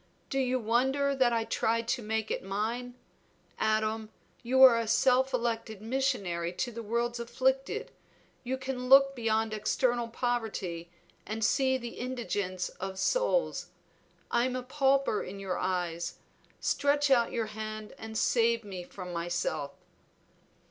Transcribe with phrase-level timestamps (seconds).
[0.31, 2.95] Do you wonder that I tried to make it mine?
[3.59, 4.09] Adam,
[4.41, 7.91] you are a self elected missionary to the world's afflicted;
[8.43, 10.89] you can look beyond external poverty
[11.23, 13.67] and see the indigence of souls.
[14.31, 16.15] I am a pauper in your eyes;
[16.59, 19.69] stretch out your hand and save me from myself."